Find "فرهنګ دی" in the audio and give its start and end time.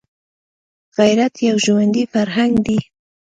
2.13-2.79